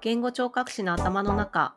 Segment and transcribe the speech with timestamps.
[0.00, 1.76] 言語聴覚士の頭の中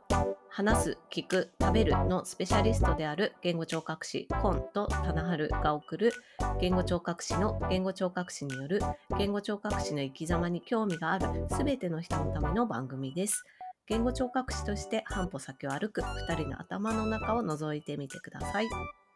[0.49, 6.13] 話す聞く食べるのスペシャリストである言語聴覚士コンと棚春が送る
[6.59, 8.81] 言語聴覚士の言語聴覚士による
[9.17, 13.45] 言語聴覚士の生き様に興味があるすべての人のための番組です。
[13.87, 18.67] 言語聴覚士として半歩先を歩く2人の頭の中を覗いてみてください。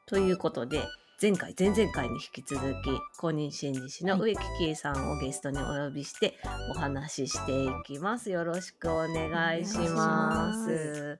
[0.05, 0.83] ということで
[1.21, 6.37] 前回前々回に引き続き公認心理師の植木喜恵さんをゲストにお呼びして
[6.69, 8.29] お話ししていきます。
[8.29, 11.17] よろしくお願いします。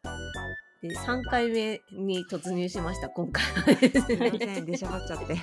[0.82, 4.60] で3回目に突入しました今回はでね。
[4.60, 5.38] ん、出しゃばっちゃって。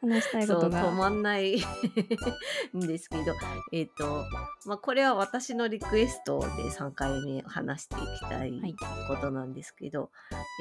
[0.00, 1.56] 話したいそうことが止まんない
[2.76, 3.34] んですけど、
[3.72, 4.24] えっ、と、
[4.66, 8.74] まあ、これは私のリクエストで3回目話していきたいはい
[9.08, 10.10] ことなんですけど、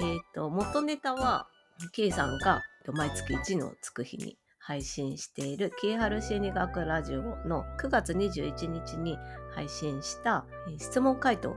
[0.04, 1.48] えっ、と、元ネタは、
[1.90, 2.62] K さんが
[2.94, 9.18] 毎月1のつく日に配信している、キエハル心理学ラジオの9月21日に
[9.56, 10.46] 配信した
[10.78, 11.56] 質問回答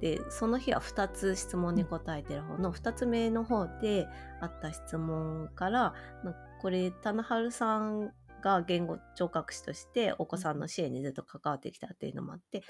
[0.00, 4.08] で、その日は2つ質問に答えてる方の2つ目の方で
[4.40, 5.94] あった質問から、
[6.60, 12.62] これ、棚春さんが言語聴覚士としてお子さんの支援にずっと関わってきたっていうのもあって、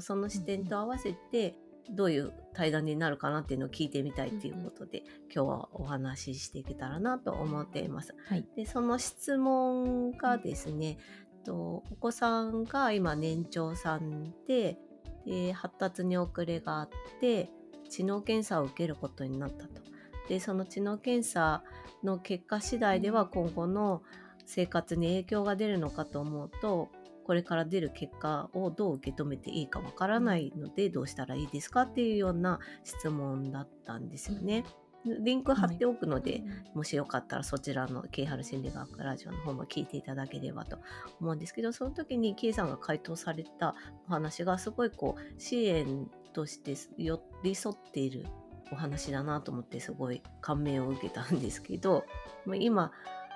[0.00, 1.56] その視点と合わせて
[1.90, 5.02] どういう対談になるかなっていうのを聞いてみたいっていうことで、
[5.34, 8.14] 今日はお話ししていけたらなと思っています。
[8.28, 10.98] はいでその質問がですね、
[11.36, 14.78] えっとお子さんが今年長さんで
[15.24, 16.88] で発達に遅れがあっ
[17.20, 17.50] て
[17.88, 19.82] 知能検査を受けることになったと。
[20.28, 21.62] でその知能検査
[22.02, 24.02] の結果次第では今後の
[24.44, 26.88] 生活に影響が出るのかと思うと
[27.26, 34.64] これから出る結果をどう受け止めていいかわからないのでどうしたらいいですかっていうような質問だったんですよね。
[35.04, 36.42] リンク貼っておくので、
[36.74, 40.78] もしよかったらそちらのケイハル心理学ラジオの方も聞いていただければと
[41.20, 43.74] 思うんですけどその時にケイさんが回答された
[44.08, 48.26] お話がすごいこう支援として寄り添っている
[48.72, 52.04] お話だなと思ってすごい感銘を受けたんですけど
[52.44, 52.90] まあ今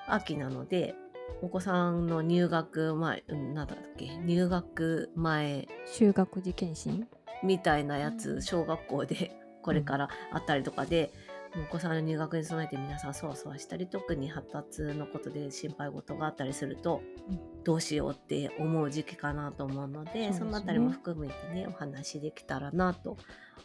[0.09, 0.95] 秋なので
[1.43, 4.17] お子さんの入学前うんなんだっけ？
[4.27, 7.09] 入学前修学時検診
[7.43, 9.33] みたいなやうんつ小学校で
[9.63, 11.13] これからあったりとかで、
[11.57, 17.41] お子さんの入学に備えて皆さんそわそわしたり特に発達のことで心配事があったりすると、うん。
[17.65, 20.33] どうしようって思う時期かなと思うのでね。
[20.33, 23.17] そのあたりも含めてねお話できたらなと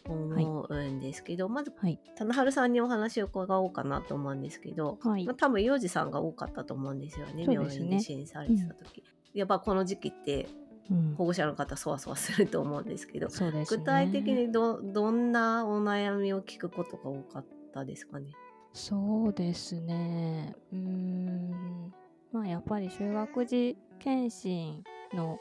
[0.06, 2.00] 思うんですけど、まずはい。
[2.16, 5.24] 棚春さんにお話を伺おうかなと思うんですけど、はい。
[5.24, 7.54] まあ、多分幼児さんが多かったと思うんですよねね。
[7.54, 9.04] 院で支援されてた時。
[9.32, 10.48] やっぱこの時期って
[10.90, 11.14] うん。
[11.16, 13.64] 保護者の方そわそわすると思うんですけど、ね。
[13.68, 17.44] 具体的にどどんなお悩みを聞くことが多かっ
[17.76, 18.32] たですかね。
[18.72, 20.54] そうですね。
[20.72, 21.92] うーん。
[22.32, 24.82] まあやっぱり修学時検診
[25.14, 25.38] の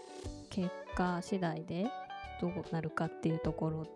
[0.50, 1.88] 結果次第で
[2.42, 3.88] どうなるかっていうところ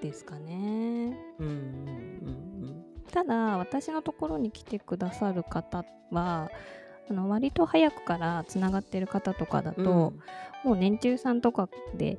[0.00, 1.16] ですかね。
[1.38, 6.50] うんうんただ私のところに来てくださる方は
[7.10, 9.88] あの割と早くからつながってる方とかだと、うん。
[9.88, 9.92] うん。
[10.64, 12.18] もう年中さんとかで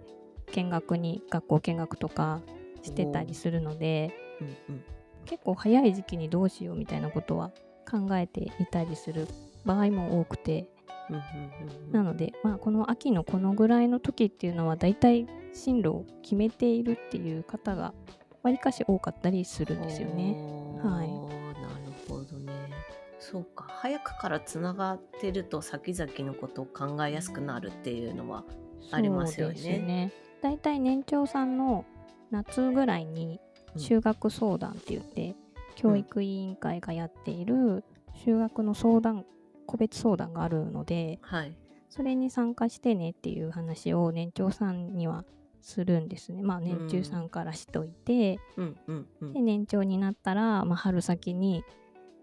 [0.52, 2.42] 見学に学校見学とか
[2.82, 4.12] してたりするので
[4.42, 4.84] うんうん
[5.30, 7.52] 結構早い時期にどうしようみたいなことは
[7.90, 9.28] 考えていたりする
[9.64, 10.68] 場合も多くて。
[11.10, 11.92] うんうんうんうん。
[11.92, 17.94] なので、まあ、この秋のこのぐらいの時っていうのはだいたい進路を決めているっていう方が
[18.44, 20.36] わりかし多かったりするんですよね。
[20.84, 21.08] はい。
[21.62, 22.54] なるほどね。
[23.20, 28.46] そうか早くからつながってると先々のことを考えやすくなるっていうのは
[28.92, 29.80] ありますよね。
[29.80, 31.86] ねだいたい年長さんの
[32.32, 35.36] 夏ぐらいにうん修学相談って言って、
[35.76, 37.84] 教育委員会がやっている
[38.26, 39.26] 修学の相談
[39.66, 41.56] 個別相談があるのではい。
[41.90, 45.26] それに参加してねっていう話を年長さんには
[45.62, 46.44] するんですね。
[46.44, 48.78] まあ年中さんからしといて、うん。
[48.88, 49.08] うん。
[49.22, 49.34] うん。
[49.34, 51.64] で年長になったら、まあ、春先に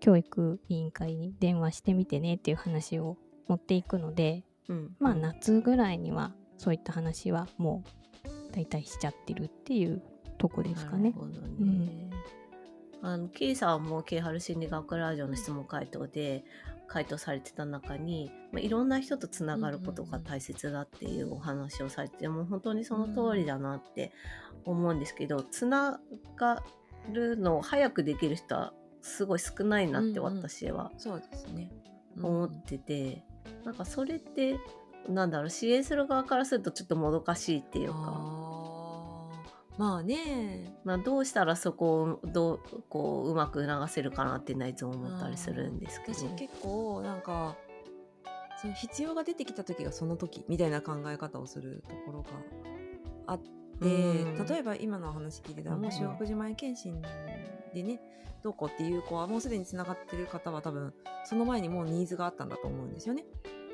[0.00, 3.16] 教育委員会に電話してみてねっていう話を
[3.48, 4.96] 持っていくのでうん。
[4.98, 5.20] まあうん。
[5.20, 7.82] 夏ぐらいにはそういった話はも
[8.25, 10.02] う大体しちゃってるっていう
[10.37, 11.12] とこですかねなる。
[11.12, 11.31] ほど
[11.67, 12.11] ね。
[13.03, 16.44] あのケイさんもケイハル心理学ラジオの質問回答で
[16.88, 24.12] 回答されてた中に、まあ、いろんな人とつながることが大切だっていうお話をされてて、もう本当にその通りだなって
[24.65, 26.00] 思うんですけど、つな
[26.37, 26.62] が
[27.12, 28.73] るのを早くできる人は
[29.03, 31.71] すごい少ないなってうんうん私はそうですね。
[32.21, 33.25] 思ってて、
[33.65, 34.59] なんかそれって
[35.09, 38.36] なんだろう支援する側からするとちょっともどかしいっていうか。
[39.78, 40.78] まあね。
[40.84, 47.56] まあ、どうしたらそこをどうこううまく促せるかなっていつも思ったりするんですけど私結構なんか
[48.61, 52.28] その必要が出てきた時がその時みたいな考え方をするところが
[53.26, 53.40] あっ
[53.81, 57.02] でうん例えば今のお話聞いてたらうんもう就学時前検診
[57.75, 58.00] でね
[58.43, 60.94] どうこうっていう子はもうすでにつながってる方は多分
[61.25, 63.25] その前にもうニーズがあったんだと思うんですよね。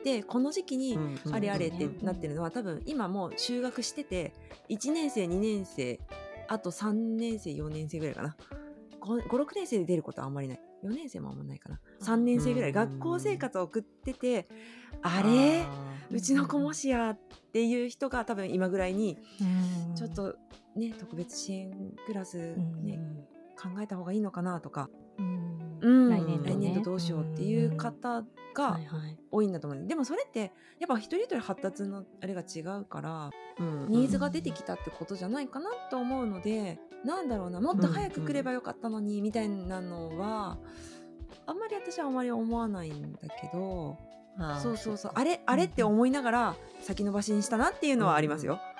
[0.05, 0.99] でこの時期に
[1.31, 4.33] あれあれってなってるのは多分今もう就学してて
[4.69, 6.01] 1年生2年生
[6.49, 8.37] あと3年生4年生ぐらいかな。
[9.01, 10.61] 56年生で出ることはあんまりない。
[10.85, 11.81] 4年生もあんまりないかな。
[12.03, 14.49] 3年生ぐらいうん学校生活を送ってて
[15.03, 15.65] あれ？
[16.11, 17.19] うちの子もしやっ
[17.53, 19.95] ていう人が多分今ぐらいにうん。
[19.95, 20.37] ちょっと
[20.77, 21.73] ね特別支援
[22.07, 22.85] クラスうん。
[22.85, 23.01] ね
[23.61, 24.91] 考えた方がいいのかなとか、
[25.83, 26.07] うん。
[26.07, 26.11] うん。
[26.11, 26.51] 来年度ね。
[26.53, 28.25] 来年度どうしようっていう方は
[28.55, 29.17] がいはい。
[29.31, 33.89] 多いんだと思う、でもそれってやっぱ一人一人発達のあれが違うからうん。
[33.89, 40.59] ニーズが出てきたってことじゃないかなと思うのでなんだろうなもっと早く来ればよかったのにみたいなのは
[41.47, 43.99] あんまり私はあんまり思わないんだけど
[44.63, 45.13] そうそうそう。
[45.15, 48.53] あれあれって思いながら先延ばしにしたなっていうのはありますよ。
[48.53, 48.72] うんうんうんうんうん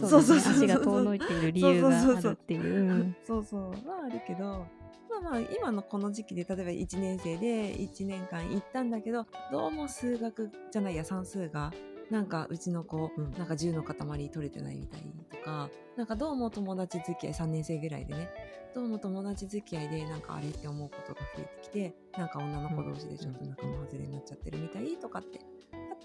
[0.00, 4.66] そうそうそう足が遠のいている理由があるっていうそうそうはあるけど
[5.10, 8.90] まあまあ今のこの時期で例えば1年生で1年間行ったん。
[8.90, 11.72] だけどどうも数学じゃないや算数が
[12.10, 12.26] なん。
[12.26, 13.30] かうちの子、うん。
[13.32, 13.46] なん。
[13.46, 13.94] か10の塊
[14.30, 16.06] 取れてないみたいとかなん。
[16.06, 18.28] かどうも友達付き合い3年生ぐらいでね
[18.74, 20.20] どうも友達付き合いでなん。
[20.20, 22.28] かあれって思うことが増えてきてなん。
[22.28, 25.38] か女の子同士でちょっと仲間外れになっちゃってるみたいとかって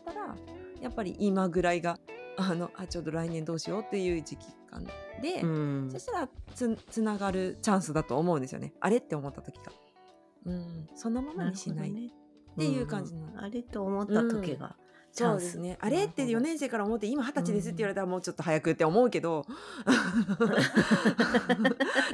[0.06, 0.36] だったら
[0.82, 2.00] やっぱり今ぐらいが
[2.38, 4.86] あのあちょうど来年どうしようっていう時期感
[5.22, 5.90] で、うん。
[5.92, 8.74] そしたらつつながるチャンスだと思うんですよね。
[8.80, 9.72] あれって思った時が、
[10.46, 12.08] うん、そのままにしない、ね。
[12.08, 13.32] っていう感じなの。
[13.32, 13.40] んん。
[13.40, 14.76] あれと思った時が
[15.14, 15.78] チャンスそうですね。
[15.82, 19.46] あれって4年生から思って今二十歳ですって言われたらもうちょっと早くって思うけど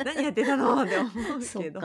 [0.03, 1.11] 何やってたのって思う
[1.61, 1.81] けど。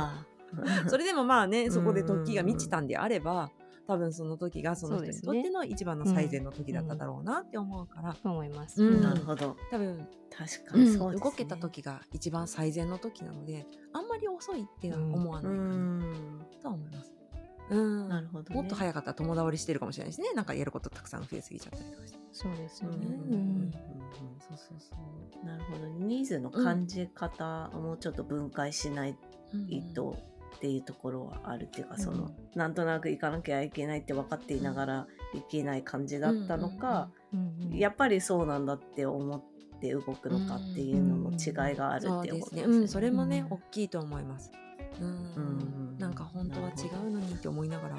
[0.88, 3.52] それでもまあねそこで時が満ちたんであれば
[3.90, 8.84] 多分その時がその人にとっての一番の最善の時だっただろうなって思うから、と思います。
[8.84, 9.02] うん。
[9.02, 9.56] なるほど。
[9.68, 11.30] 多分確かにそうですね。
[11.30, 16.46] 動けた時が一番最善の時なのであんまり遅いっては思わうないかな、ん。
[16.62, 17.12] とは思います。
[17.70, 18.60] うん、なるほどね。
[18.60, 20.32] もっと早かったら友倒れしてるかもしれないですね。
[20.34, 22.18] なんかやることたくさん増えすぎちゃったりとかして。
[22.30, 23.06] そうですよね。
[23.06, 23.12] うん。
[23.12, 23.72] うんうん
[24.38, 24.94] そうそうそ
[25.42, 25.44] う。
[25.44, 29.16] なるほどニーズの感じ方をもうちょっと分解しない
[29.94, 30.16] と
[30.60, 32.00] っていうところはあるっていうか、うん。
[32.00, 39.40] そのなんとなく行かなきゃいけないって分かっていながら行けない感じだったのか、うんうんやっぱりそうなんだって思っ
[39.80, 42.40] て動くのかっていうのの違いがあるっていう。
[42.40, 42.62] ことですね。
[42.64, 43.54] うん、それもね、うん。
[43.54, 44.52] 大きいと思います。
[45.00, 45.10] うん、う
[45.40, 47.96] んなんか本当は違うのにって思いながら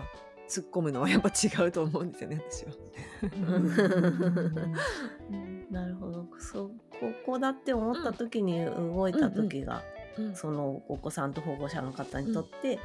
[0.49, 2.73] 突っ込むのはやっぱ違うと思うんですよね、私は。
[5.71, 6.27] なるほど。
[6.37, 9.81] そうここだって思った時に動いた時が、
[10.35, 12.79] そのお子さんと保護者の方にとって、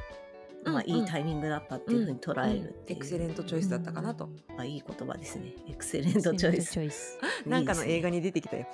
[0.67, 0.95] まあ、うん。
[0.95, 4.29] いいタイミングだったっていうふうに捉えるエクセレントチョイスだったかなと。
[4.57, 5.53] あいい言葉ですね。
[5.69, 6.71] エクセレントチョイス。
[6.73, 7.17] チョイス。
[7.45, 8.67] なんかの映画にに出てきたよ。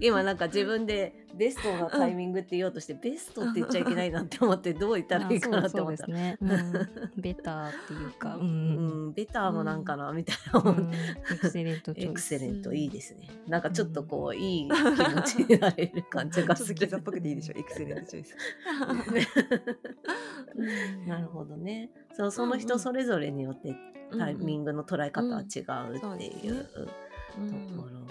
[0.00, 6.04] 今なんか自分でベストなタイミングって言おうとして、ベストって言っちゃいけないなって思ってどう言ったらいいかなって思った。
[6.04, 6.38] あそうそうですね。
[6.40, 7.20] うん。
[7.20, 9.08] ベターっていうか、う うん。
[9.08, 10.76] ん、ベターもなんかなみたいな
[11.32, 12.10] エクセレントチョイス。
[12.10, 13.28] エクセレントうんいいですね。
[13.46, 16.68] なんかちょっとこう、いい気持ちになれる感じがする。
[16.68, 18.36] ちょっとキザっぽくていいでしょ、エクセレントチョイス。
[21.06, 21.90] なるほどね。
[22.12, 23.74] そうその人それぞれによって
[24.18, 24.72] タイミング。
[24.72, 25.60] グの捉え方は違
[25.92, 26.80] うっていうと
[27.76, 28.06] ころ。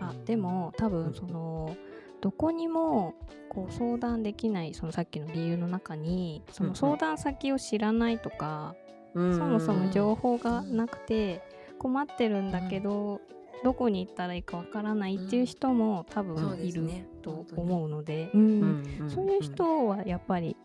[0.00, 0.92] あでも多うん。
[1.04, 1.76] 分その
[2.20, 3.14] どこにも
[3.48, 8.74] こう相談できないそのさっきの理由の中にその相談先を知らないとか、
[9.14, 9.36] うん。
[9.36, 11.42] そもそも情報がなくて
[11.78, 13.20] 困ってるんだけど、
[13.66, 16.88] どこに行ったらいいかわからないっていう人も多分いる
[17.20, 20.56] と思うので、そういう人はやっぱり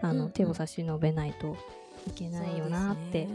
[0.00, 1.56] あの、うん手を差し伸べないと
[2.06, 3.26] いけないよなって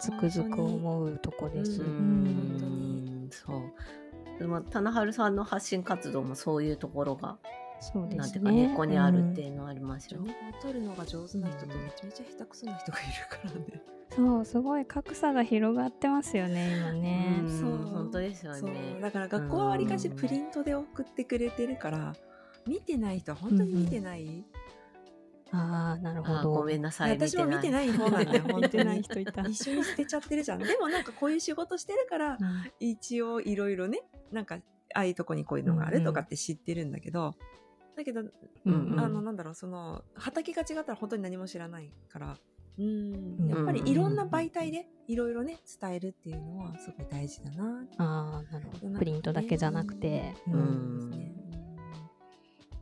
[0.00, 1.84] つくづく思うとこです。
[1.84, 3.30] 本当にん。
[3.30, 4.38] そう。
[4.38, 7.36] でも棚春さんの発信活動もそういうところが、
[7.92, 8.16] そうですね。
[8.18, 10.54] なんていうか根っこにあるってうんいうのはありますよ情報をね。
[10.62, 13.82] 取るのが上手な人とめちゃめちゃ下手くそな人がいるからね。
[14.14, 17.40] そうすごい格差が広がってますよね今ね。
[17.40, 18.98] うんそう本当ですよね。
[19.00, 22.14] だから学校はわりかしプリントで送ってくれてるから
[22.66, 24.44] 見てない人は本当に見てない、
[25.50, 26.50] ああなるほあど。
[26.50, 27.10] ごめんなさい。
[27.10, 29.42] 私も見てない方なんだよ本当見てないに 人いた。
[29.42, 34.56] 一緒に捨てちゃってるじゃんでもなんかこういう仕事してるからうん一応いろいろねなんか
[34.94, 37.34] ああいうとこにこういうのがあるとかって知ってるんだけど、
[37.96, 39.00] だけど、うんうん。
[39.00, 42.36] あのなんだろうその畑が違ったら本当に何も知らないから。
[42.78, 42.86] うん。
[43.40, 47.86] うんやっぱりいろんな媒体でいろいろね伝えるっていうのはすごい大事だな。
[47.98, 48.98] ああなるほど。
[48.98, 50.34] プリントだけじゃなくて。
[50.48, 50.96] ううん。
[50.96, 51.34] んですね。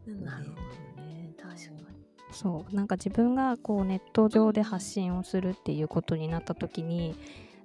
[0.07, 1.35] うんね。
[1.37, 1.66] 確かに。
[2.33, 2.75] そう。
[2.75, 7.14] なんか自分がこうネット上で発信をするっていうことになった時に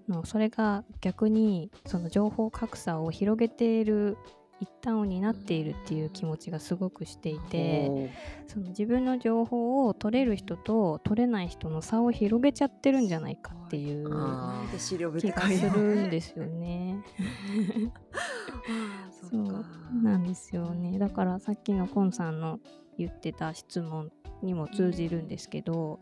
[0.10, 4.18] のそれが逆にその情報格差を広げている
[4.60, 8.12] 一端を担っているっていう気持ちがすごくしていて
[8.48, 14.06] その自分の情報を取れる人と取れない人の差を広げちゃってるんじゃないかっていう
[15.20, 17.04] 気がするんですよね。
[19.30, 19.44] そう
[20.02, 20.98] なんですよね。
[20.98, 22.60] だからさっきのコンさんの
[22.98, 24.12] 言ってた質問
[24.42, 26.00] にも通じるんですけど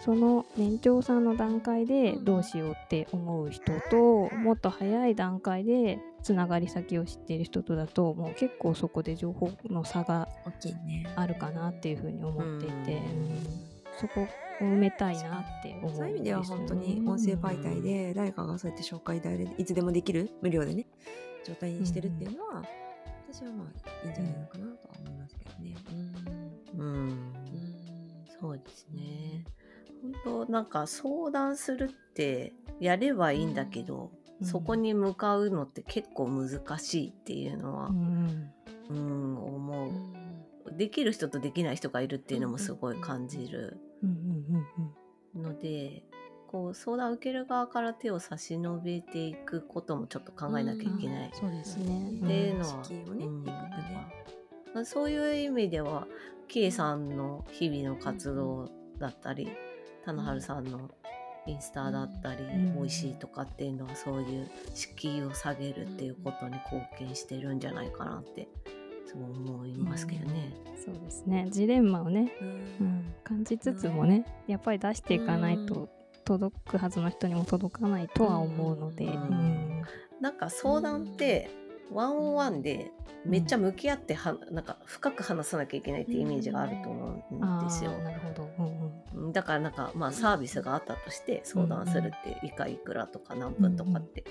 [0.00, 1.24] その年長さん。
[1.24, 10.28] の段階でどうしようって思う人ともっと早い段階でつながり先を知っている人とだともう結構そこで情報の差が
[11.16, 13.00] あるかなっていうふうに思っていて、
[13.98, 14.26] そこを
[14.60, 20.84] 埋めたいなって思う、ね、そういう意味では本当に音声媒体で誰かがそうやって紹介でいつでもできる無料でね
[21.46, 22.62] 状態にしてるっていうのは、
[23.32, 25.76] 私はまあいいんじゃないのかなとは思いますけどね。
[26.76, 27.32] うん、うん、
[28.38, 29.44] そうですね。
[30.02, 38.50] 本当なんか相談するってやればいいんだけど、うん、そこに向かうのって結構難しいっていうのは、うん、
[38.90, 39.92] うん、思う。
[40.76, 43.80] できる人とできない人がいるっていうのもすごい感じる。
[45.34, 46.04] ので
[46.48, 52.10] こう相談を受ける側から手を差し伸べていくこともちょっと考えなきゃいけない、そうですね。
[52.22, 52.82] っていうのは、
[54.74, 56.06] うん、そういう意味では
[56.48, 59.50] K さんの日々の活動だったり、
[60.06, 60.90] 棚春さんの
[61.48, 68.48] インスタだったり、美味しいとかっていうのはそういう敷居を下げるっていうことに貢献してるんじゃないかなって
[69.06, 70.52] そう思いますけどね。
[70.84, 71.46] そうですね。
[71.50, 72.30] ジレンマをね、
[72.80, 73.14] うん。
[73.24, 75.88] 感じつつもね、やっぱり出していかないと
[76.24, 79.82] 届くはずの人にも届かないとは思うので、うん、
[80.20, 81.50] なんか相談って
[81.90, 82.90] ワンオンワンで
[83.24, 87.92] めっちゃ向き合っては、なんか深く話さなきゃいけないっていうイメージがあると思うんですよ。
[87.98, 88.87] なるほど、うんうん、
[89.32, 94.24] だからなんかまあサービスがあったとして相談するっていかいくらとか何分とかって、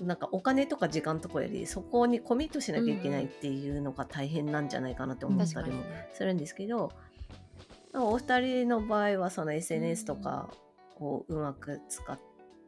[0.00, 6.92] うなんかお金とか時間とかよりそこにコミットしなきゃいけないっていうのが大変なんじゃないかなって思ったりもするんですけど、
[7.94, 10.50] お二人の場合はその SNS とか
[10.96, 12.18] こううまく使っ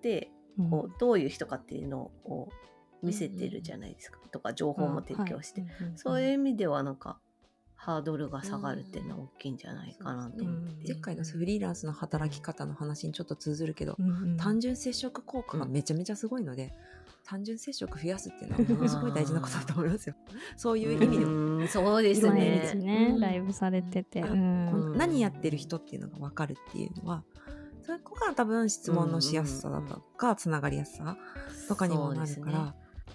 [0.03, 0.31] て、
[0.71, 2.49] こうどういう人かっていうのを
[3.03, 5.65] 見せてるじゃないですか、とか情報も提供して、
[5.97, 7.19] そういう意味ではなんか
[7.85, 13.99] ハードルが下がるっていうのは大きいんじゃないかなと思って、前回のフリーランスの働き方の話にちょっと通ずるけど、
[14.39, 16.73] 単純接触効果がめちゃめちゃすごいので、
[17.25, 20.15] 単純接触増やすっていうのはものすごい大事なことだと思いますよ。
[20.57, 21.67] そういう意味でも。
[21.67, 22.73] そうですね。
[22.75, 27.23] ねライブされてて、何やってる人っていうのが分かるっていうのは、
[27.83, 31.19] そこが多分質問のしやすさだとか、つながりやすさ
[31.69, 32.75] とかにもなるから。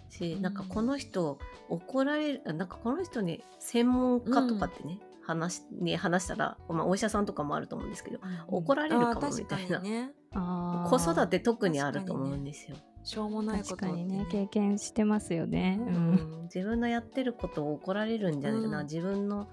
[0.09, 12.77] し、なんかこの人怒られるなんかこの人に専門家とかってね、うん、話に話したら、まあ、お医者さんとかもあると思うんですけど、うん、怒られるかもみたいな、ね、子育て特にあると思うんですよ。
[13.03, 19.47] しょうもないことにね経験してますよね、うん、自分のやってることを怒られるんじゃないかな、自分の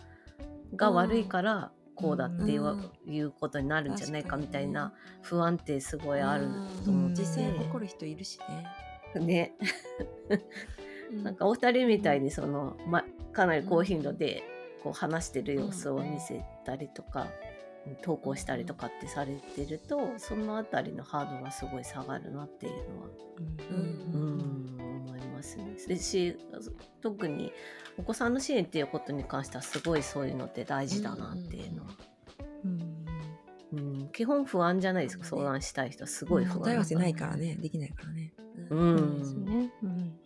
[0.74, 6.48] が悪いからこうだっていう,、いうことになるんじゃないかみたいな不安定すごいある
[6.84, 8.66] と思って、実際怒る人いるしね。
[9.14, 9.54] ね。
[11.22, 14.42] なんかお二人みたいにその、ま、かなり高頻度で
[14.82, 17.28] こう話してる様子を見せたりとか、
[18.02, 23.08] 投稿したりとかってされてるとその辺りのハードがすごい下がるなっていうのは、
[23.70, 25.76] うん、うん思いますね。
[25.86, 26.36] でし
[27.00, 27.52] 特に
[27.96, 31.90] お子さんの支援っていうことに関してはすごいそういうのって大事だなっていうのは。
[32.64, 32.95] うん、うん、
[34.12, 37.56] 基本不安じゃないですか、相談したい人はすごい不安、答え合わせないからね。
[37.56, 38.35] できないからね。
[38.71, 39.73] うん、うん。
[39.83, 40.18] うん。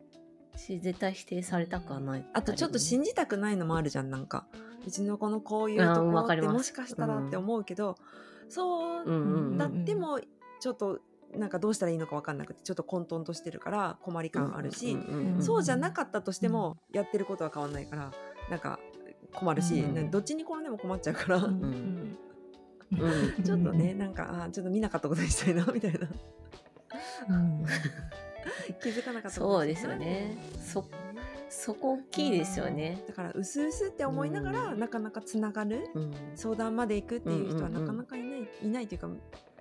[0.57, 4.47] し絶対否定されたくはない、ね、あとちょっと信じたくないのもあるじゃんなんか。
[4.87, 7.97] うちの子のこういうところってもしかしたらって思うけど、
[8.45, 10.21] うん、そうだっても
[10.59, 11.00] ちょっと
[11.37, 14.97] なんかどうしたらいいのか分かんなくてちょっと混沌としてるから困り感あるし、
[15.38, 18.12] そうじゃなかったとしてもやってることは変わんないから
[18.49, 18.80] なんか
[19.35, 22.16] 困るし、うん、どっちに転んでも困っちゃうから、うん、
[23.44, 25.99] ちょっとねなんかあちょっと見なかったことにしたいなみたいな、
[28.82, 30.37] 気づかなかったそうですよね。
[30.61, 30.85] そ
[31.49, 35.88] そこ大きいですよね、だからうすうすって思いながら、なかなかつながる、
[36.37, 39.09] 相談まで行くっていう人はなかなかいない、いないというか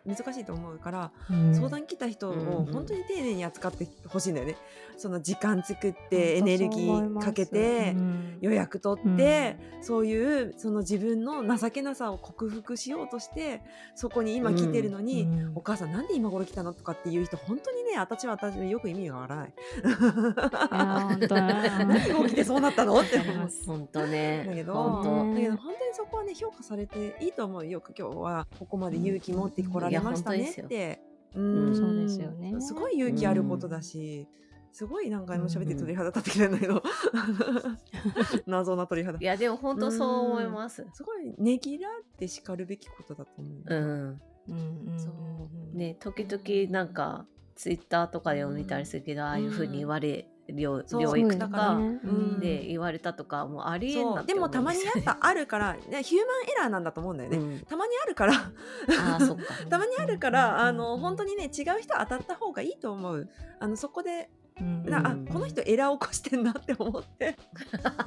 [0.05, 4.57] 難しいと思うから、うん、相談来た人を本当に丁寧に扱ってほしいんだよね。
[4.97, 7.95] その時間作ってエネルギーかけて、
[8.41, 13.61] 予約取って、うん、そういうその自分の情けなさを克服しようとして
[13.95, 19.53] そこに今来てるのに、うん、お母さんなんで今頃来たのとかっていう人本当にね私は私よく意味がわからない。
[21.87, 23.63] 何が起きてそうなったのって思います。
[23.67, 24.43] 本当ね。
[24.47, 25.33] だけど本当。
[25.33, 28.47] だけど本当にそこはね評価されていいと思うよく今日は。
[28.59, 30.51] ここまで勇気持ってこられましたね。
[30.51, 31.01] って。
[31.35, 31.41] う
[31.71, 31.75] ん。
[31.75, 32.59] そうですよね。
[32.59, 34.27] すごい勇気あることだし、
[34.71, 36.83] すごい何回も喋って鳥肌立ってきたんだけど、
[38.45, 39.17] 謎な鳥肌。
[39.19, 40.87] いやでも本当そう思います。
[40.93, 44.21] すごいねぎらって叱るべきことだと思う、うん。
[44.47, 44.99] うんうん。
[44.99, 45.09] そ
[45.73, 45.77] う。
[45.77, 51.77] ね時々なんかツイッターとかでも見たりするけど、ああいうふうに言われるよそう療育とだか
[52.39, 54.23] で言われたとかもうありえんなそう。
[54.23, 57.59] って思うんでもたまにやっぱあるからねヒューマンエラーなんだと思うんだよね、うん。
[57.61, 58.33] たまにあるから。
[58.33, 59.43] ああそっか。
[59.69, 63.29] たまにあるから、うんあの本当にね違う人当たった方がいいと思う。
[63.59, 64.29] あのそこで
[64.59, 67.37] あうんこの人エラー起こしてんなって思って。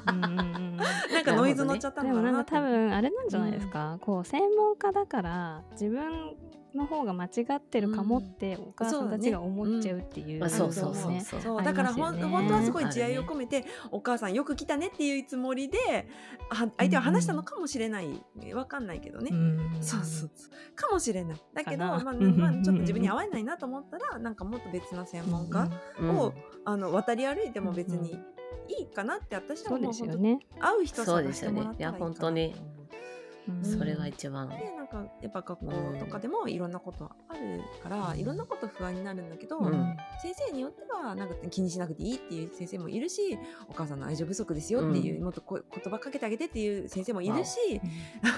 [0.07, 0.63] うんうんうん
[1.13, 6.35] なんかノイズ乗っちゃったでもなんのかなか多分あれなんじゃないですか、こう専門家だから自分
[6.75, 11.63] の方が間違ってるかもってお母さんたちが思っちゃうっていう、まあそうそうそうねそう。
[11.63, 15.77] だから本当はすごい慈愛を込めて、お母さんよく来たねっていうつもりで
[16.49, 19.77] は相手は話したのかもしれない、わかんないけどね、うん。
[19.81, 20.75] そうそうそう。
[20.75, 21.37] かもしれない。
[21.53, 22.37] だけどまあ、うん。
[22.37, 26.33] まあ、ちょっと自分に合わないなと思ったらなんかもっと別な専門家うんを、
[26.65, 28.19] あの渡り歩いても別に
[28.67, 32.82] いいかなって私はそうもうですよね、会う人そう探してですよねもらったらいいかないや本当にうん
[33.63, 34.49] それが一番。
[34.49, 38.19] でなんかやっぱ学校とかでもいろんなことあるから、うん。
[38.19, 39.97] いろんなこと不安になるんだけど、うん。
[40.21, 43.37] 先生によってはなんか気にしなくていいっていう先生もいるし
[43.69, 47.57] お母さんの愛情不足ですよっていう、うんもっとこう言葉かけてあげてっていう先生もいるし、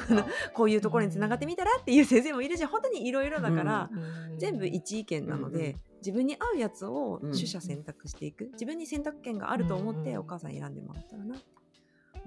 [0.10, 0.24] うん。
[0.54, 4.40] こういうところにつながってみたらっていう先生もいるし本当にいろいろだから、うん。
[4.40, 7.32] 全部一意見なので、自分に合うやつをうん。
[7.32, 10.18] 取捨選択していく、自分に選択権があると思って、うん。
[10.20, 11.55] お母さん選んでもらったらなって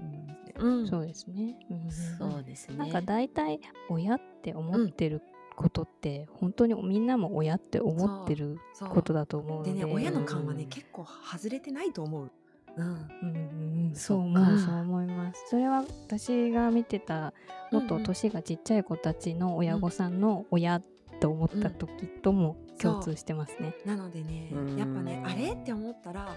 [0.01, 0.53] 思いますね。
[0.57, 0.87] うん。
[0.87, 1.91] そうですね、うん。
[1.91, 2.77] そうですね。
[2.77, 5.21] なんか大体親って思ってる
[5.55, 9.73] ことって、本当にみんなも親って思ってることだと思うので。
[9.73, 12.31] でね親の勘はね、うん結構外れてないと思う。
[12.77, 12.85] うん。
[12.85, 12.99] うん。
[13.21, 15.45] うんうん、そそう思うそう思います。
[15.49, 17.33] それは私が見てた
[17.71, 20.81] もっと年がちっちゃい子たちの親御さんの親
[21.19, 23.75] と思った時とも共通してますね。
[23.85, 25.51] なのでねうんやっぱねあれ？
[25.51, 26.29] って思ったら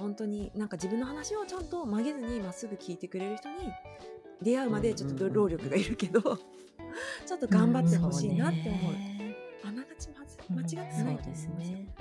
[0.00, 3.56] 本当になんか自分の話をちゃんと曲げずにまっすぐ聞いてくれる人に
[4.40, 6.20] 出会うまでちょっと労力がいるけど、
[7.26, 8.92] ちょっと頑張ってほしいなって思う。
[8.94, 11.30] ねあながちまずうん間違ってないとそう思いますよ。
[11.30, 11.94] ですね。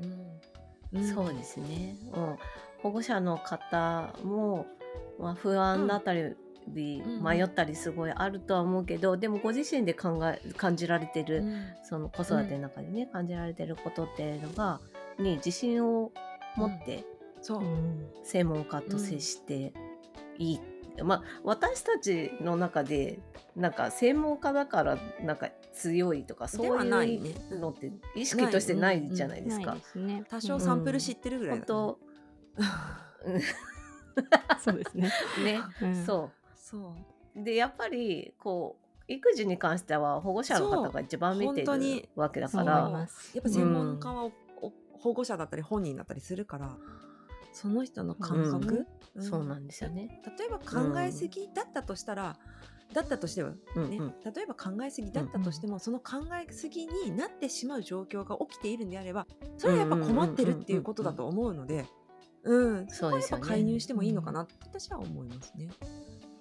[0.00, 1.96] うんうんそうですね。
[2.14, 2.36] うん
[2.82, 4.66] 保護者の方も、
[5.18, 6.36] まあ、不安だったり、うん
[7.22, 14.80] 迷ったりすごいあるとは思うけど、でもご自身で考え感じられてる、うんその子育ての中でね、感じられてることっていうのが
[15.18, 16.10] に自信を
[16.56, 17.04] 持って
[17.46, 18.08] そう、うん。
[18.24, 19.72] 専門家と接して
[20.36, 20.60] いい、
[21.04, 23.20] まあ私たちの中で
[23.54, 27.20] なんか専門家だからなんか強いとかそうではない
[27.52, 29.76] うのって意識としてないじゃないですか。
[30.28, 31.64] 多少サンプル知ってるぐらいね。
[31.64, 32.00] 当、
[33.24, 33.40] うん。
[34.60, 35.12] そうですね。
[35.44, 36.04] ね、うん。
[36.04, 36.78] そそ
[37.36, 37.40] う。
[37.40, 43.08] うでやっぱりこう育児に関しては保護者の方が一番見てそう本当にるわけだから。
[43.34, 46.76] やっぱ専門家はおお保護者だったり本人だったりするから
[47.56, 48.86] その人の感覚、
[49.18, 49.22] ん。
[49.22, 50.20] そうなんですよね。
[50.38, 52.36] 例えば考えすぎだったとしたら、
[52.92, 54.14] だったとしては、ねうんうん。
[54.34, 61.86] 例えば考えすぎだったとしても、その考えすぎになってしまう状況が起きているんであればそれはやっぱ困ってるっていうことだと思うので、
[62.42, 65.70] うん、そこはやっぱ介入してもいいのかなって私は思いますね。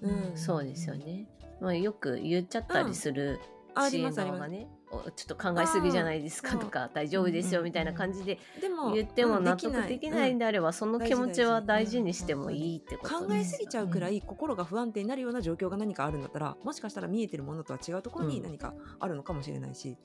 [0.02, 1.30] うん、そうですよね。
[1.62, 3.40] まあ、よく言っちゃったりする
[3.74, 4.50] あ支援りますあります。
[4.50, 4.75] ね、お
[5.16, 10.30] ちょっと考えすぎじゃないですかとか大丈夫ですよみたいな感じででも言ってもうん納得できない。
[10.30, 19.98] んうんであればその気持ちは大事にしてもいいってこと考ですえすぎちゃうくらい心が不安定になるような状況が何かあるんだったらもしかしたら見えてるものとは違うところにうん何かあるのかもしれないし、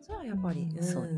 [0.00, 0.78] それはやっぱり、うん。
[0.78, 0.82] ん。
[0.82, 1.08] そう。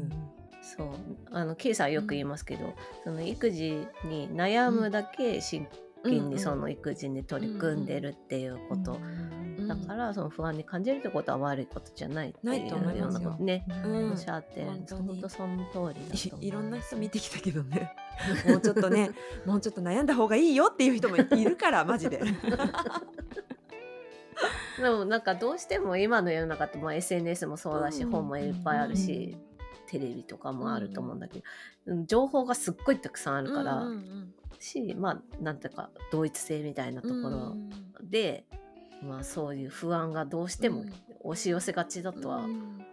[0.62, 0.88] そう。
[1.30, 2.74] あの K さんよく言いますけど、
[3.04, 5.66] その育児に悩むだけ真
[6.08, 14.10] 剣にその育児に取り組んでるっていうこと、うんだからその不安に感じるってことは悪いことじゃないってないうようなことね、うん。
[14.12, 15.38] おっしゃってその通りだと
[15.80, 15.96] 思い
[16.40, 17.92] いろんな人見てきたけどね。
[18.46, 19.10] もうちょっとね
[19.44, 22.20] もうちょっと悩んだ方がいいよっていう人もいるからマジで。
[24.78, 29.34] でもなんかどうしても今の世の中ってまあ SNS もそうだし、うん本もいっぱいあるし、
[29.86, 31.44] テレビとかもあると思うんだけど、
[31.86, 32.06] うん。
[32.06, 37.22] 情報がすっごいたくさんあるから、うんうんしまあなんていうか同一性みたいなとうん。
[37.22, 37.56] ころ
[38.02, 38.44] で、
[39.02, 40.84] まあそういう不安がどうしても
[41.20, 42.84] 押し寄せがちだとはうん。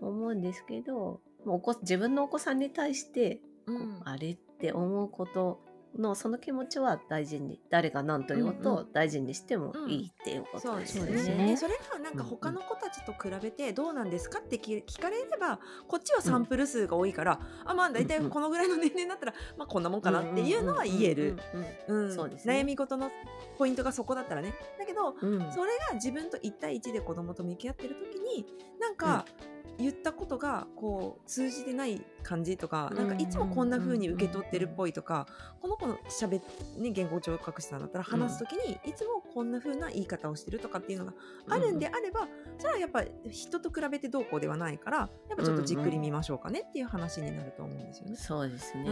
[0.00, 4.00] 思うんですけど、もうお子自分のお子さんに対して、うん。
[4.04, 5.60] あれって思うこと
[5.98, 11.56] のその気持ちは大事に誰が何と言おうと大事にしてもいいっていうことですよね。
[11.56, 21.36] それがなんか他の子たちと比べてどうなんですかって聞聞かれればこっちはサンプル数が多いから、あまあ大体このぐらいの年齢になったら、まあこんなもんかなっていうのは言える。
[21.88, 23.10] 悩み事の
[23.58, 24.54] ポイントがそこだったらね。
[24.78, 25.34] だけどうん。
[25.34, 28.46] うんそれが自分と1対1で子供と向き合ってる時に
[28.80, 29.24] なんか、
[29.78, 35.26] 言ったことがこう通じてない感じとか、なんかいつもこんな風に受け取ってるっぽいとか、
[35.60, 36.38] この子のしゃべ
[36.78, 41.14] ね言語聴覚士さんだったら話す時に、いつもこんな風な言い方をしてるとかっていうのが
[41.48, 48.16] あるんであれば、それはやっぱ人と比べてどうこうではないからやっぱちょっとじっくり見ましょうかねっていう話になると思うんですよね。
[48.16, 48.88] そうですね。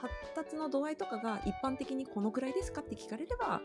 [0.00, 3.62] 発達の度合いとかが一般的にこのくらいですかって聞かれれば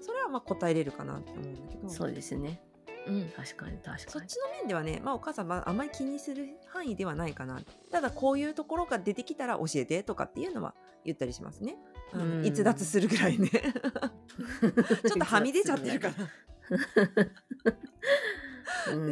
[0.00, 2.62] それはまあ答えれるかなって思うんだけどそうですね。
[3.06, 3.98] うん、確かに確かに。
[4.06, 7.60] そっちの面ではね、まあ、お母さんはあまり気にする範囲ではないかな。
[7.90, 11.76] ただこういうところが出てきたら教えてとかっていうのは言ったりしますね。
[12.12, 12.46] あのうん。
[12.46, 13.48] 逸脱するぐらいね。
[13.50, 16.14] ちょっとはみ出ちゃってるから。
[16.70, 16.74] う
[17.20, 17.30] ん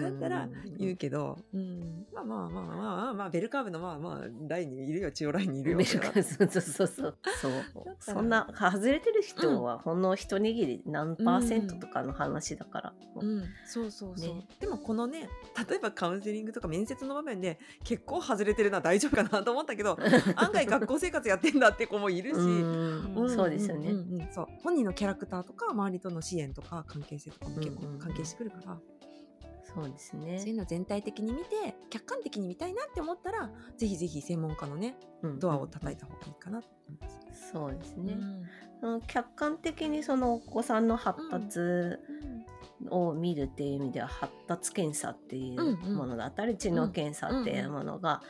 [0.01, 15.29] だったら言うけど、うん、まあまあまあまあまあ、まあ、ベルカーブのまあまあラインにいるよ中央ラインにいるよメルカそうそうそうそうそうそんな外れてる人はほんの一握り何パーセントとかの話だから、うん、そうそうそう、ねでもこのね
[15.69, 19.99] 例えばカウンセリングとか面接の場面で結構外れてるな大丈夫かなと思ったけど
[20.37, 28.79] 案外学校生活やってんだって子もいるし、うんうんそうですよね、んうんうんそう本人のキャラクターとか周りとの支援とか関係性とかも結構うんうんうん関係してくるから、
[29.75, 35.39] そうですそういうね、のを全体的に見て客観的に見たいなって思ったらぜひぜひ専門家のねうん。
[35.39, 37.51] ドアを叩いた方がいいかなと思います。
[37.53, 38.17] そうですね、
[38.83, 39.01] うん。
[39.03, 41.61] 客観的にそのお子さんの発達
[42.89, 48.23] を見るっていう意味では発達検査っていうものだったり、知能検査っていうものが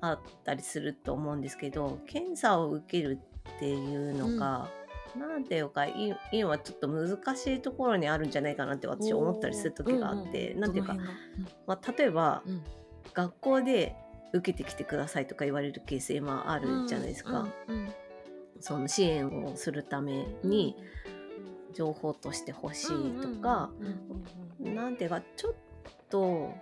[0.00, 3.18] あったりすると思うんですけど検査を受ける
[3.56, 4.68] っていうのが、なん
[5.48, 11.50] ていうかい今ちょっと難しいところにあるんじゃないかなって私思ったりする時があって、うんうんなんていうかどの、辺が。
[11.66, 12.62] まあ、例えば、うん。
[13.12, 13.94] 学校で
[14.32, 17.88] 受けてきてくださいとか言われるケース今あるじゃないですか、うんうん
[18.60, 20.76] その支援をするために
[21.74, 23.70] 情報として欲しいとか、
[24.60, 25.54] なんていうかちょっ
[26.08, 26.54] と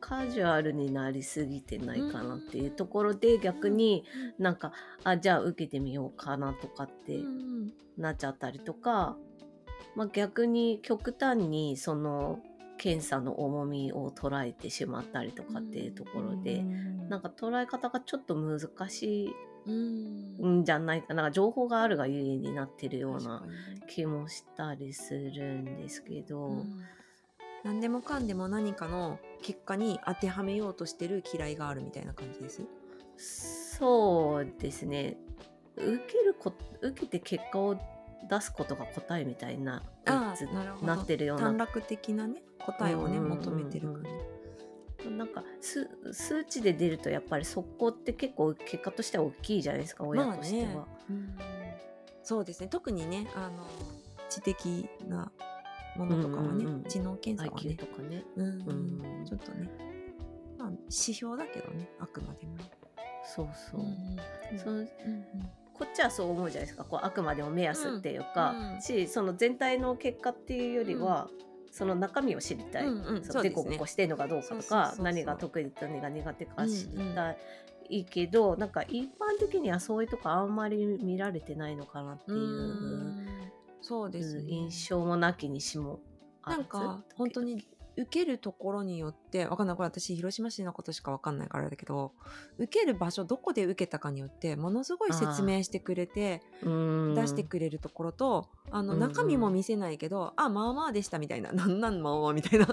[0.00, 4.04] カジュアルになりすぎてないかなっていうところで逆に
[4.38, 4.72] なんか
[5.04, 7.72] あじゃあ受けてみようかなとかってうん。
[7.98, 9.16] なっちゃったりとか、
[9.96, 12.38] まあ、逆に極端にその
[12.78, 16.62] 検査の重みを捉えてしまったりとかっていうところで、
[17.08, 19.34] なんか捉え方がちょっと難し
[19.66, 21.22] うんいんじゃないかな。
[21.22, 23.42] なんか情報があるがゆえになってるような
[23.88, 26.84] 気もしたりするんですけど、うん。
[27.64, 32.62] 何でもかんでも何かの結果に当てはめようとしてる嫌いがあるみたいな感じです？
[33.78, 35.16] そうですね
[35.76, 37.76] 受けるこ受けて結果を
[38.28, 40.34] 出すことが答えみたいなな
[40.82, 45.10] なってるような短絡的なね答えをね求めてる感じ。
[45.10, 50.86] なんか数数値で出るとやっぱりそこって結構結果としては大きいじゃないですか親としては。
[51.08, 51.38] うん
[52.24, 53.66] そうですね特にねあの
[54.28, 55.32] 知的な
[55.98, 56.84] ものとかはね、うんうんうん。
[56.84, 57.74] 知能検査はね。
[57.74, 58.24] と、かね。
[58.36, 58.50] うんう
[59.22, 59.24] ん。
[59.24, 59.70] ちょっとね、
[60.58, 62.56] まあ、指標だけどねあくまでも。
[63.24, 63.80] そうそう。
[63.80, 64.88] うんそのうん
[65.78, 66.82] こっちはそう思うじゃないですか。
[66.82, 71.28] こうあくまでも目安っていうか、しその全体の結果っていうよりは、
[71.70, 73.24] その中身を知りたい、うんうん。
[73.24, 73.62] そそうですね。
[73.62, 77.36] のデコボコしてるのかどうかとか何が得意で何が苦手か知りた
[77.88, 82.38] いけど、なんか一般的にはそういうとこあんまり見られてないのかなっていう。
[82.38, 83.27] うん
[83.80, 84.44] そうですね。
[84.48, 86.00] 印象もなきにしも
[86.46, 89.76] なんか本当に受けるところによってわかんない。
[89.76, 92.12] これ私広島市のことしかわかんないからだけど
[92.58, 101.52] 受ける場所どこで受けたかによってものすごい説明してくれてうん出してくれるところと、あのうん中身も見せないけど、あまあまあでしたみたいな。
[101.52, 102.68] なんなんまあまあみたいな、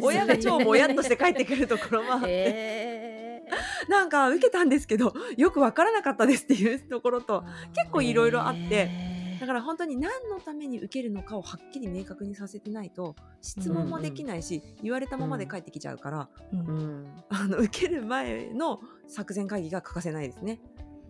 [0.00, 3.42] 親が超ぼやっとして帰ってくるところは、え
[3.88, 17.06] なんか受けたんですけどよくわからなかったですっていうところとー結構いろいろあってえーだから本当に何のために受けるのかをはっきり明確にさせてないと質問もできないし、言われたままで帰ってきちゃうから、うん。
[17.30, 20.60] あの受ける前の作戦会議が欠かせないですね。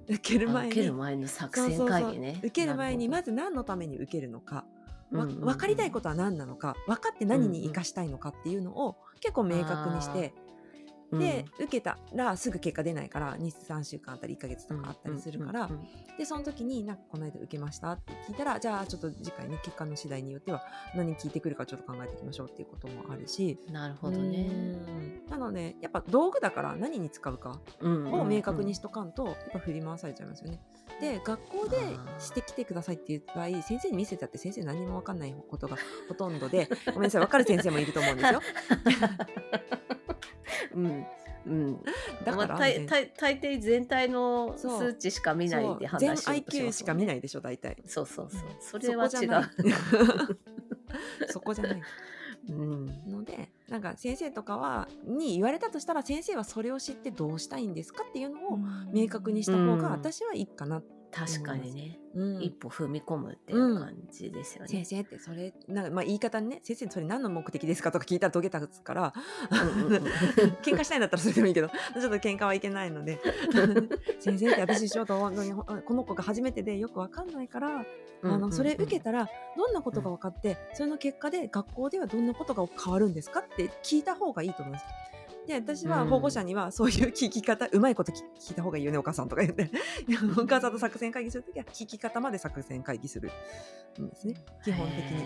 [0.09, 2.38] 受ける前にあ受ける前の作戦会議ね。
[2.38, 4.64] 受ける前にまず、ず何のために受けるのか、わ
[5.11, 5.40] うんうんうん。
[5.40, 10.33] 分かりたいことは何なのか分かって何に生かしたいのかっていうのを結構明確にして、
[11.12, 15.88] で、受けたらすぐ結果出ないから23週間あったり1ヶ月とかあったりするから、うんうんうん
[16.20, 20.62] でその時になんかこの間受けましたって聞いたらじゃあちょっと次回ね結果の次第によっては
[20.94, 23.59] 何聞いてくるかちょっと考えていきましょうっていうこともあるし。
[23.73, 24.51] なるほどね。
[24.51, 25.27] うん。
[25.31, 30.61] なのでやっぱ道具だから何に使うかを明確にししとかんとやっぱ振り回されちゃいますよね。
[31.01, 31.79] で学校で
[32.18, 38.40] してきてくださいって言った場合先生に見せたって先生何にも分かんないことがほとんどでごめんなさい分かる先生もいると思うんですよ。
[40.75, 41.07] うん
[41.47, 41.83] うん。
[42.25, 47.77] だから、まあ、大大大抵全体の数値しか見ないで話しようとし IQ しか見ないでしょ大体。
[47.87, 48.41] そうそうそう。
[48.61, 49.31] そそれは違う
[51.29, 51.29] い。
[51.33, 51.83] そこじゃない。
[52.49, 52.87] うん。
[53.11, 58.59] のでなんか先生とかはに言われたとしたら先生はそれを知ってどうしたいんですかっていうのを
[58.93, 64.68] 明確にした方が私はいいかな確かにね、うん、一歩踏み込むっていう感じですよね。
[64.68, 69.12] 先生ってそれなんか、まあ、言い方にね先生それ何の目的ですかとか聞いたらトゲたから
[70.62, 73.20] 喧嘩したいんだったらそれでもいいけどちょっと喧嘩はいけないので。
[74.20, 77.85] 先生って私ちょっとこの子が初めてでよくわかんないから
[78.23, 83.40] あのそれ受けたらどんなことが分かってそれの結果で学校ではどんなことが変わるんですか？
[83.40, 84.85] って聞いた方がいいと思います。
[85.51, 89.69] で私は保護者にはそういう聞き方、うまいこと聞いた方がいいよねお母さんとか言って。
[90.41, 93.31] お母さんと作戦会議するときは聞き方まで作戦会議する。
[94.01, 94.35] んですね。
[94.65, 95.25] 基本的に。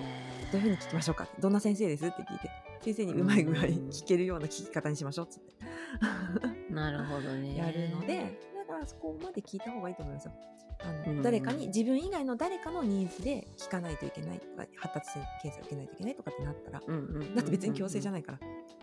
[0.51, 1.29] どういうふうに聞きましょうか？
[1.39, 2.51] どんな先生ですって聞いて。
[2.81, 6.73] 先生にうまい具合聞けるような聞き方にしましょうっつって。
[6.73, 7.57] なるほどね。
[7.57, 10.33] やるのでだからそこまで聞いた方がいいと思いますよ
[10.81, 15.11] あの、誰かに自分以外の誰かのニーズで聞かないといけないとか発達
[15.43, 18.39] 検査を受けないといけないとかってなったら、だって別に強制じゃないから、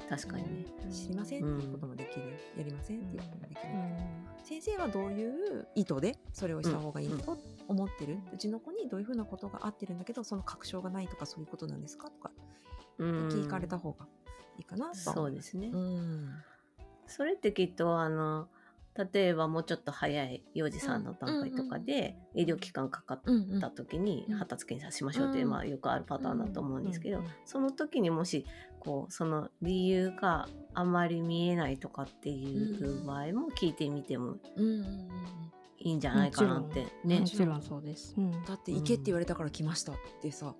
[0.09, 0.65] 確かにね。
[0.91, 3.61] 知りませんっていうこともできる、やりませんっていうこともできる、
[4.43, 5.27] 先生はどうい
[5.59, 12.09] う意図でそれをした方がいいと思ってる、うちの子にどういうふうなことが合ってるんだけどその確証がないとかそういうことなんですか？
[12.09, 12.31] とか
[12.99, 14.05] 聞かれた方が
[14.57, 14.89] いいかな。
[14.89, 16.29] とそうですね、うん、
[17.07, 18.47] それってきっとあの
[19.13, 23.21] 例えばもうちょっと早い幼児さんの段階とかで医療機関かかっ
[23.61, 28.45] た時に発達検査しましょうっていう、まあ、よくあるパターンだと思うんですけど、その時にもし
[28.79, 34.35] こうその理由があまり見えないとかっていう場合も聞いてみても
[35.77, 37.21] いいんじゃないかなってね。
[37.21, 37.61] もちろん。
[37.61, 40.53] そうです、だって行けって言われたから来ましたってさ、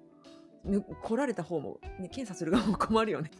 [0.63, 3.31] 来られた方も、ね、検査する側も困るよね。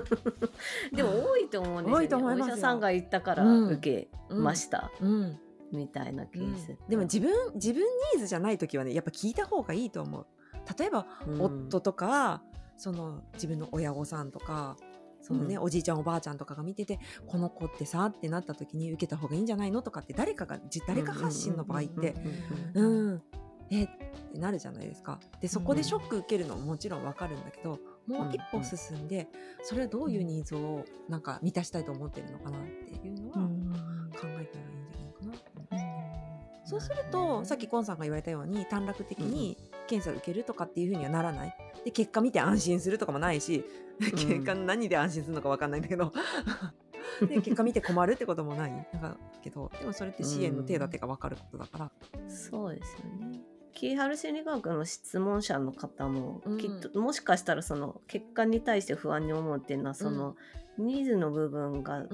[0.92, 5.12] でも多いと思うんですよ、ね、お医者さんが言ったから受けました、うん。
[5.12, 5.38] うん、
[5.72, 10.26] みたいなケース、うん、でも自分自分ニーズじゃない時はねやっぱ聞いた方がいいと思う。
[10.78, 11.06] 例えば、
[11.38, 12.42] 夫とか
[12.76, 14.76] その自分の親御さんとか
[15.22, 22.14] そのね、おじいちゃんおばあちゃんとかが見ててこの子ってさってなった時に受けた方がいいんじゃないのとかって誰かが誰か発信の場合って。
[22.74, 23.22] うん
[23.70, 25.18] えってなるじゃないですか。
[25.40, 29.28] でそこでショック受けるのももちろんわかるんだけど、もう一歩進んで、
[29.62, 33.40] それはどういうニーズをなんか満たしたいと思ってるのかなっていうのは考
[34.12, 36.10] えたらいいんじゃないかなと思いますね。
[36.64, 39.56] そうすると、さっきコンさんが言われたように短絡的に
[39.88, 41.56] 検査を受けるとかっていうふうにはならない。
[41.84, 43.64] で結果見て安心するとかもないし、
[43.98, 46.12] 結果何で安心するのか分かんないんだけど。
[47.26, 48.70] で結果見て困るってこともない。
[48.70, 51.90] なんかけどでもそれって支援の手立てが分かることだから、
[52.28, 53.40] そうですよね
[53.74, 60.36] キーハル心理学の質問者の方も、きっともしかしたらその結果に対して不安に思うっていうのはその、
[60.78, 62.06] ニーズの部分が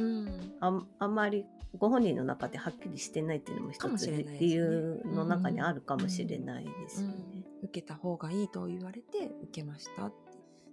[0.60, 1.44] あ,、あまり
[1.78, 7.14] ご本人の中ではっきりしてないっていうのも一つ理由の中にあるかもしれないですよね。
[7.62, 10.16] 受けた方がいいと言われて受けましたって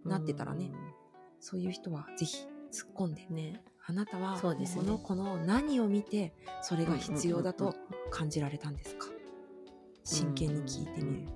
[0.06, 0.72] なってたらね、
[1.39, 3.62] そういう人はぜひ突っ込んでね。
[3.86, 7.76] あなたはこの子の何を見てそれが必要だと
[8.12, 9.08] 感じられたんですか、
[10.04, 11.28] 真剣に聞いてみる。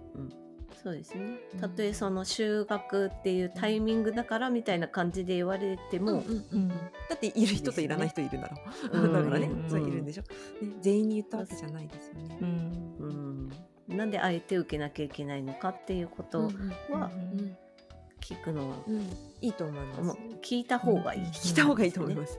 [0.84, 1.40] そうですね。
[1.60, 6.24] たとえその就学っていうタイミングだからみたいな感じで言われても、
[7.10, 8.58] だっている人といらない人いるだろ
[8.92, 9.08] う。
[9.14, 10.28] だからね、そういるんでしょ、ね。
[10.82, 12.38] 全員に言ったわけじゃないですよね。
[12.42, 13.52] うん
[13.88, 16.52] なんであえて受けなきゃいけないのかっていうこと
[16.92, 17.10] は
[18.20, 18.76] 聞くのは、
[19.42, 20.18] いいと思います。
[20.42, 22.38] 聞いた方がいい、聞いた方がいいと思います。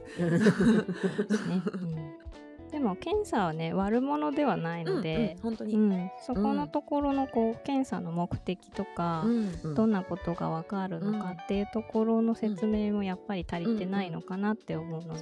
[2.71, 15.19] でも検査はね悪者ではないので、うんうん、本当に、うん、そこのところのこう検査の目的とか、うん、どんなことが分かるのかっていうところの説明もやっぱり足りてないのかなって思うので、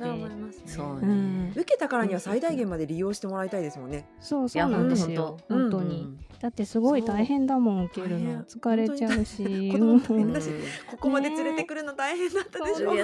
[0.65, 4.05] そうね、受けたからには最大限まで利用してもらいたいですもんね。
[4.19, 5.37] そうそうなんですよ。
[5.47, 5.77] 本当。
[5.87, 8.43] に、だってすごい大変だもん受けるの。
[8.43, 9.71] 疲れちゃうし。
[9.71, 10.49] 子供大変だし、
[10.89, 13.03] ここまで連れてくるの大変だったでしょ、ね、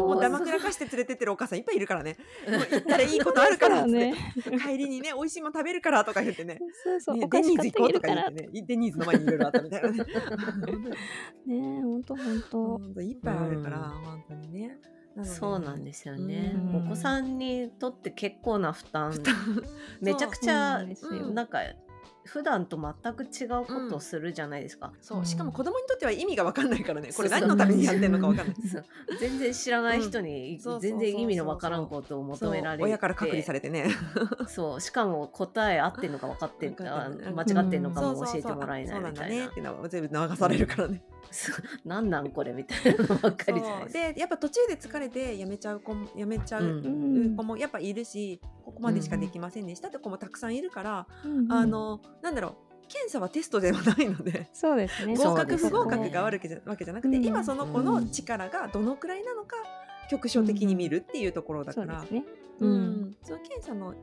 [0.00, 0.20] もう。
[0.20, 2.16] だまくらかして連れてってるお母さんいっぱいいるからね。
[2.46, 4.14] 行ったらいいことあるからね、
[4.62, 6.58] 帰りにね美味しいもの食べるからとか言ってね。
[6.84, 8.48] そうそう、ね、デニーズ行こうとか言ってね。
[8.66, 10.04] デニーズの前にいろいろあったみたいなね。
[11.46, 14.78] ね本当本当いっぱいあるから、本当にね。
[15.22, 19.12] そうなんですよね、お子さんにとって結構な負担。
[20.00, 20.82] めちゃくちゃ
[21.32, 21.60] なんか
[22.24, 25.26] 普段と全く違うことをするじゃないですか、うん、そう。
[25.26, 27.10] しかも子供にとっては意味が分かんないからね。
[27.14, 28.56] これ何のためにやってるのか分かんない。
[29.20, 33.88] 全然知らない人に全然意味の分からんことを求められて親から隔離されてね。
[34.48, 34.80] そう。
[34.80, 41.02] しかも答え合ってんのか分かってん間違ってんのかも教えてもらえないみたいな、っていうのは全部流されるからね、
[41.84, 46.82] 何なんこれみたいなのばっかりじゃないでやっぱ途中で疲れてやめちゃう子もやめちゃう
[47.36, 51.06] 子もやっぱいるしここまでしかできませんでしたって子もたくさんいるから、
[51.50, 55.16] あのなんだろう検査はテストではないのでそうですね。
[55.18, 59.56] 合格不合格があるわけじゃなくて、うん今その子の力がどのくらいなのか
[60.10, 62.14] 局所的に見るっていうところだから、そ
[62.60, 62.76] うん。
[63.06, 63.16] ん。
[63.22, 63.94] その検査の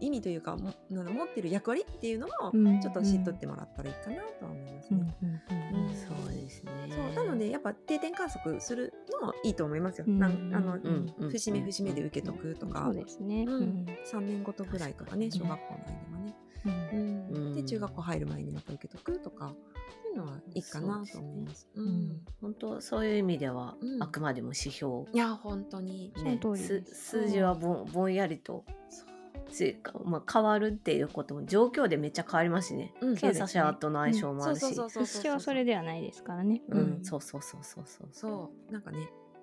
[0.00, 5.14] 意味というかもなんだ持ってる役割っていうのもうんちょっと知っとってもらったらいいかなとは思いますうんね。
[5.94, 6.72] そうですね。
[7.14, 10.04] そうなのでやっぱ定点観測するのもいいと思いますよ。
[10.08, 11.30] うんなんあの、んうん。
[11.30, 13.44] 節目節目で受けとくとか、そうですね。
[13.46, 13.84] ううん。
[13.84, 17.34] ん3年ごとぐらいとかね小学校の間はね、うん。
[17.34, 17.54] うん。
[17.54, 17.66] でうん。
[17.66, 19.54] 中学校入る前にまた受けとくとか
[20.04, 21.68] そういうのはいいかなと思います。
[21.74, 22.20] うねうん。
[22.40, 24.02] 本当そういう意味では、うん。
[24.02, 25.10] あくまでも指標。
[25.12, 26.12] いや本当に。
[26.24, 29.02] ね数字はぼんぼんやりとし
[30.04, 36.62] まあ、変わるっていうことも状況でめっちゃ変わりますしね、うん検査者との相性もあるし、そうそうそうそう一生それではないですからね。
[36.68, 36.78] うん。
[36.78, 37.04] うん。
[37.04, 38.08] そうそうそうそうそう。
[38.12, 38.72] そう。
[38.72, 38.98] なんかね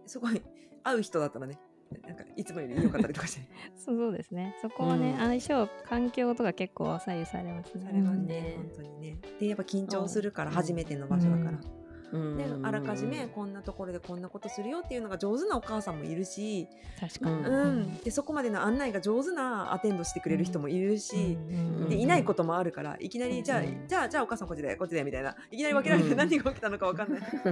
[0.05, 0.41] すごい
[0.83, 1.59] 会う人だったらね。
[2.07, 3.47] なんかいつもより良かったりとかして。
[3.77, 4.55] そうそうですね。
[4.61, 5.17] そこはね、うん。
[5.17, 7.85] 相性環境とか結構左右されますね。
[7.85, 9.17] されますうんね本当にね。
[9.39, 16.67] でやっぱ緊張するから初めての場所だから、うんであらかじめこんなところでこんなことするよっていうのが上手なお母さんもいるし、
[16.99, 17.45] 確かに、うん。
[17.45, 25.35] うん、でそこまでの案内が上手なアテンドしてくれる人もいるし、うんでいないこともあるからいきなり、うんじゃあじゃあじゃあお母さんこっちでこっちでみたいな。
[25.51, 27.43] いきなり分けられてうん何が起きたのか分かんない、確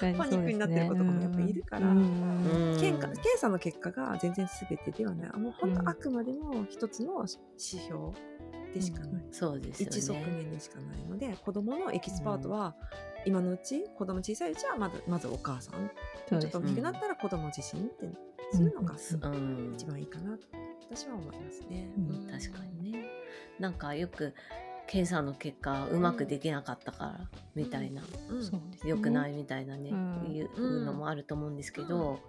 [0.00, 1.86] かにパニックになってる子とかもやっぱいるから
[2.80, 5.38] 検査検査の結果が全然全てではない。
[5.38, 5.76] もう本うん。
[5.76, 8.12] 当あくまでも一つの指標
[8.72, 9.96] でしかない、そうですよね。
[9.96, 12.74] 一側面でしかないので子どものエキスパートは
[13.26, 15.90] 今のうち子供小さいうちはまずまずお母さん。
[16.28, 18.08] ちょっと大きくなったら子供自身って
[18.52, 19.74] するのがうん。
[19.74, 20.46] 一番いいかなと
[20.90, 21.88] 私は思いますね。
[21.96, 23.04] うん確かにね。
[23.58, 24.34] なんかよく
[24.86, 28.44] 検査の結果うまくできなかったからみたいな、うん。
[28.44, 28.90] そうですね。
[28.90, 30.34] 良くないみたいなね、うん。
[30.34, 32.20] いうのもあると思うんですけど、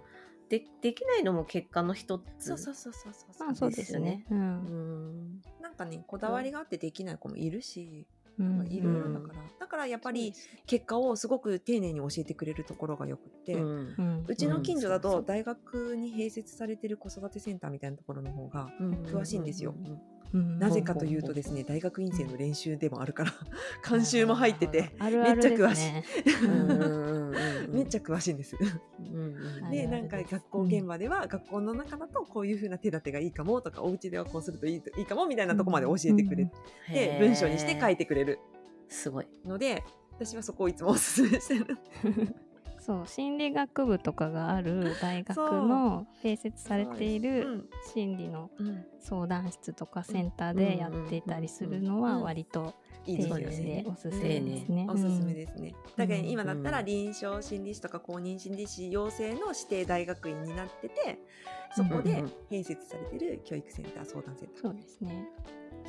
[0.48, 4.24] でできないのも結果の一つそうそうそうそうそうですよね。
[4.30, 4.34] う。
[4.34, 4.40] うん。
[4.40, 10.32] んなんかねこだわりがあってできない子もいるし、うんいろいろだから、だからやっぱり
[10.66, 18.68] 結果をすごく丁寧に教えてくれるところがよくって、うちの近所だと大学に併設されてる子育てセンターみたいなところの方が
[19.06, 19.74] 詳しいんですよ。
[19.76, 23.32] うんうんなぜかというとですね大学院生の練習でもあるから
[23.88, 26.04] 監修も入っててあるあるですね。
[27.76, 28.56] めっちゃ詳しいんです。
[29.70, 36.50] でなんか学校現場では学校の中だとこういう風な手立てがいいかもとかお家ではこうするといいといいかもみたいなとこまで教えてくれ
[36.88, 38.38] て、文章にして書いてくれる。
[38.88, 39.26] すごい。
[39.44, 41.76] ので私はそこをいつもおすすめしてる。
[42.86, 48.48] そう心理学部とかがある 大学の併設されている心理の
[49.00, 53.84] 相談室とかセンターでやっていたりするのは割といいで。
[53.88, 54.86] おすすめですね。
[54.88, 55.74] おすすめですね。
[55.96, 61.18] だから今だったらうん臨床心理士とか公認心理師養成の指定大学院になってて
[61.74, 64.62] そこで併設されてる教育センター相談センター。
[64.62, 65.28] そうですね。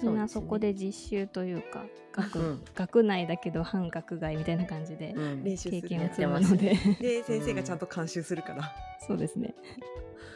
[0.01, 2.63] みんなそこで実習というか学,、うん。
[2.75, 5.43] 学内だけど半学外みたいな感じでうん。
[5.43, 8.73] 練習する経験を積やってますむの でで先生がちゃんと監修するから。
[9.05, 9.55] そうですね。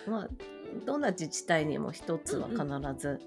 [0.07, 0.29] まあ
[0.85, 2.63] どんな自治体にも一つは必
[2.97, 3.19] ず、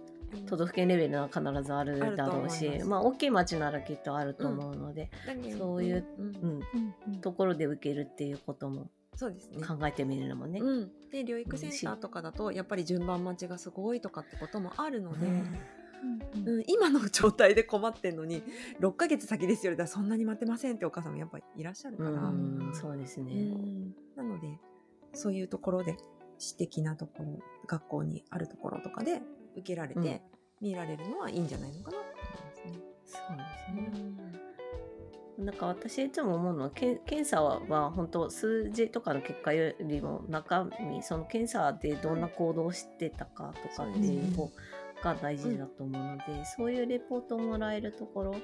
[0.47, 5.11] 都道府県レベルは必ずあるだろうしまあ大きい町ならきっとあると思うので、
[5.59, 6.23] そういうう
[7.13, 7.21] ん。
[7.21, 9.65] ところで受けるっていうこともそうですね。
[9.65, 10.61] 考えてみるのもね。
[10.61, 15.27] うん、で療育センターとかだとやっぱり順番待ちがすごいとかってこともあるので、
[16.67, 18.43] 今の状態で困ってんのに
[18.81, 22.33] 6ヶ月先ですよりだそんなに待ってませんってお母さんもやっぱりいらっしゃるから、
[22.73, 23.33] そうですね。
[23.33, 24.59] うんなので
[25.13, 25.97] そういうところで
[26.39, 29.23] 私的なところ学校にあるところとかで
[29.57, 30.21] 受けられて、うん
[30.61, 32.05] 見られるのはいいんじゃないのかなと
[32.65, 33.83] 思いますそうですね。
[33.83, 34.45] ね。
[35.37, 44.51] なんか私いつも思うのは検査はは本当数字とかの結果よりも中身その検査でどんな行動をしてたかとかっていう方
[45.05, 48.35] が大事だと思うので、そういうレポートをもらえるところ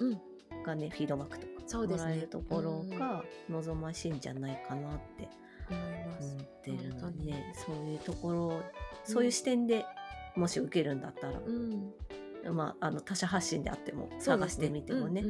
[0.00, 0.20] うん。
[0.64, 5.28] がねフィードバックとかもらえるところが望ましいんじゃないかなって
[5.70, 6.34] 思います。
[6.34, 8.62] 思ってるので、そういうところ
[9.04, 9.86] そういう視点で
[10.36, 11.92] もし受けるんだったら、うん。
[12.54, 15.22] まあ、あの他者発信であっても探してみてもね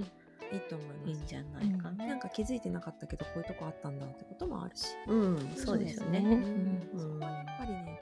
[0.52, 1.08] いいと思います。
[1.10, 2.06] いいんじゃないかな。
[2.06, 6.20] なんか気づいてなかったけどこういうとこあったんだってこともあるし、うん、そうですよね。
[6.20, 6.88] そうですね。
[6.94, 7.00] うん。
[7.00, 8.00] そこはやっぱりね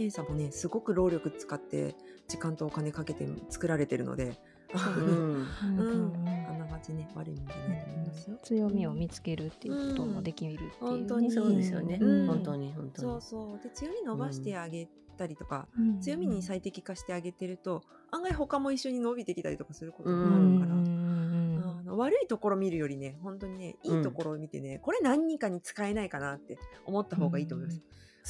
[0.00, 1.94] 検査もねすごく労力使って
[2.26, 4.40] 時間とお金かけて作られてるので、
[4.72, 4.78] あ
[6.58, 8.38] ながちね悪いもんじゃないと思いますよ。
[8.42, 10.76] 強みを見つけるっていうこともできるっていう、ね。
[10.80, 11.98] 本当にそうですよね。
[12.00, 12.26] うん。
[12.26, 13.08] 本当に本当に。
[13.10, 13.62] そうそう。
[13.62, 14.88] で強み伸ばしてあげ
[15.18, 16.00] たりとか、うん。
[16.00, 20.74] 強みに最適化してあげてると案外他も一緒に伸びてきたりとかすることうもうんあるから。
[20.76, 21.80] うん。
[21.80, 27.82] あの悪いところ見るよりね本当にねいいところを見てね、これ何人かに使えないかなって思った方がいいと思います。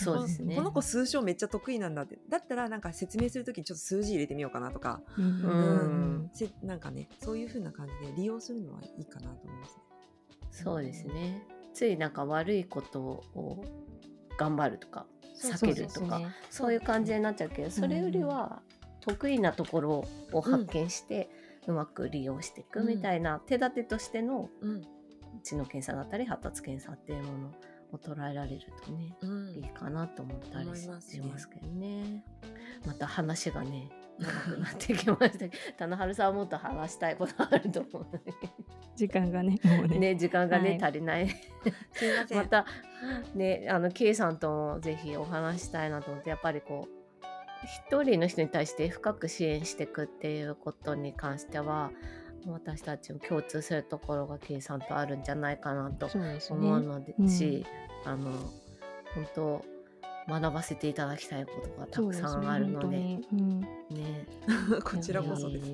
[0.04, 0.56] そうですね。
[0.56, 2.18] この子数章めっちゃ得意なんだって。
[2.28, 9.82] だったらなんか説明するときにちょっと数字入れてみようかなとか、うんうんせなんかねそういう風な感じで利用するのはいいかなと思いますね。
[10.50, 11.46] そうですね。
[11.72, 13.64] ついなんか悪いことを
[14.36, 15.06] 頑張るとか
[15.42, 16.20] 避けるとか
[16.50, 18.62] そういう感じになっちゃうけどそれよりは
[19.00, 21.30] 得意なところを発見して、
[21.66, 24.82] うまく利用していくみたいな手立てとしてのうん。
[25.42, 27.54] 知能検査だったり発達検査っていうもの
[27.92, 29.54] を捉えられるとねうん。
[29.56, 32.24] いいかなと思ったりしますけどね。
[32.86, 35.38] また話がね長くなってきました。
[35.38, 38.20] けど棚春さんはもっと話したいことあると思うの
[38.96, 39.88] 時間がね もうね。
[39.88, 40.84] でね時間がね、はい。
[40.84, 41.28] 足りない。
[41.28, 42.38] すいません。
[42.38, 42.66] また
[43.34, 47.00] ねあの K さんともぜひお話したいなと思ってやっぱりこう
[47.88, 51.90] 一人の人に対して深く支援していくっていうことに関しては
[52.46, 56.86] 私たちも共通するところが K さんとあるんじゃないかなと思うね。
[56.86, 57.28] ので、うん。
[57.28, 57.64] し
[58.04, 58.32] あの
[59.14, 59.64] 本当
[60.28, 62.86] 学ばせていただきたいことがたくさんあるので。
[62.86, 63.60] 本当にうん。
[63.60, 64.26] ね。
[64.84, 65.66] こちらこそです。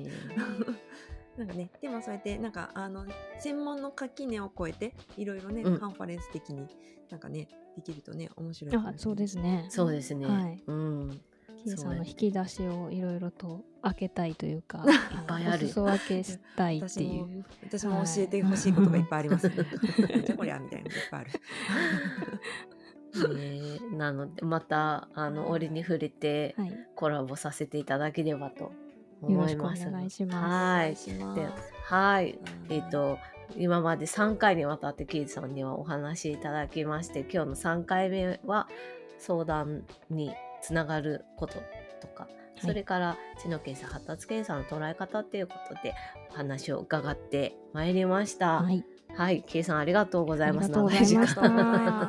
[1.37, 3.05] なんかね、でもそうやってなんかあの
[3.39, 5.79] 専門の垣根を越えていろいろね、うん。
[5.79, 6.67] カンファレンス的に
[7.11, 8.95] なんかねできるとね面白いかもしれない。
[8.95, 9.65] あそうですね。
[9.69, 10.63] そうですね、はい。
[10.65, 11.21] うん
[11.67, 14.93] キーさんの引き出しをいろいろと開けたいというか いっ
[15.27, 19.49] ぱいあるお裾分けしたいっていう私も教えてほしいことがいっぱいあります。
[19.49, 21.29] じゃあこりゃみたいなのがいっぱいある。
[23.35, 28.71] ねなのでまたあの折に触れてはいコラボさせていただければとよ
[29.21, 29.89] 思います。
[29.89, 30.95] 願いしますはい。
[30.95, 31.47] しまで、
[31.85, 32.39] はい。
[32.69, 33.17] うんえっ、と
[33.55, 38.67] 今まで3回にわたってキーズさんにはお話しいただきまして今日の3回目は
[39.19, 41.61] 相談につながること
[42.01, 42.27] とか、
[42.59, 45.93] それから知能検査発達検査の捉え方っていうことで
[46.31, 48.61] お話を伺ってまいりました。
[48.61, 48.83] はい
[49.15, 50.65] はい、キーさんありがとうございます。
[50.65, 51.27] ありがとうございま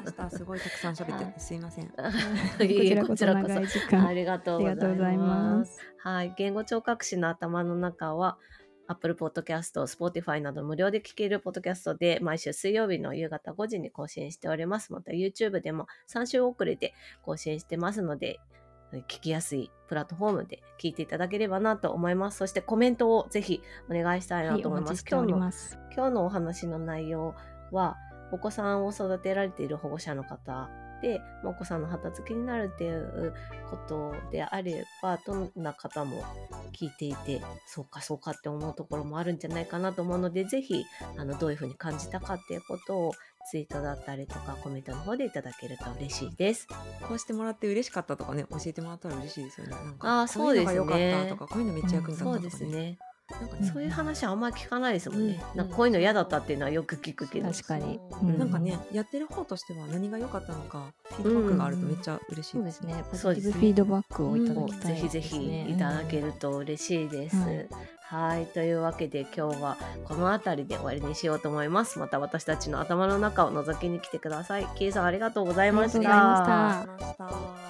[0.05, 1.89] した すごいたくさん喋ってすいません。
[1.89, 5.17] こちらこそ長い時間ありがとうござい。
[5.17, 8.39] ますはい、言語聴覚士の頭の中は
[8.89, 14.93] Apple Podcast、Spotify など無料で聞けるポッドキャストで毎週水曜日の夕方5時に更新しております。
[14.93, 18.41] また YouTube でも3週遅れて更新してますので、
[18.93, 22.39] 聞きやすいプラットフォームで聞いていただければなと思います。
[22.39, 25.05] そしてコメントをぜひお願いしたいなはいと思います。
[25.07, 27.35] 今日のお話の内容
[27.71, 27.97] は
[28.33, 30.88] お子さんを育てられている保護者の方で
[31.43, 33.35] まあお子さんの発達気になるっていう
[33.71, 36.23] ことであればどんな方も
[36.73, 40.85] 聞いていてそうかそうかって思うところもあるんじゃないかなと思うのでぜひ
[41.17, 43.13] あのどういうふうに感じたかっていうことを
[43.51, 46.67] ツイートだったりとかコメントの方でいただけると嬉しいです。
[47.09, 49.73] こうしてもらって嬉しかったとかね教えてもらったら嬉しいですよね。
[49.73, 52.99] なんかあーそうですねこういうのが良かったとかこういうのめっちゃ役に立ったそうとか、ですね。
[53.31, 55.43] なんかねうんそういう話はあんまり聞かないですもんね。
[55.53, 57.51] うんなんかこういうの嫌だったっていうのはよく聞くけど。
[57.51, 58.01] 確かに。
[58.11, 58.27] そう。
[58.27, 58.39] うん。
[58.39, 63.05] なんかねやってる方としては何が良かったのかフィードバックがあるとめっちゃ嬉しいそうですね。
[63.11, 63.53] ポジそうですね。
[63.53, 67.37] ティブフィードバックをいただをきたいぜひぜですねひいただけると嬉しいです。
[67.37, 67.69] はい
[68.11, 71.99] はい、というわけで今日はこの辺りで終わりにしようと思います。
[71.99, 74.67] また私たちの頭の中を覗きに来てください。
[74.77, 75.05] キーさん。
[75.05, 75.99] ありがとうございました。
[75.99, 77.68] ありがとうございました